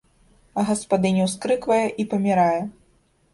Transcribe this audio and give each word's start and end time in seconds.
Гаспадыня 0.69 1.27
ўскрыквае 1.27 1.79
і 2.05 2.07
памірае. 2.15 2.59